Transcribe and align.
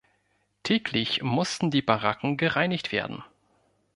Täglich 0.63 1.21
mussten 1.21 1.69
die 1.69 1.83
Baracken 1.83 2.35
gereinigt 2.35 2.91
werden. 2.91 3.23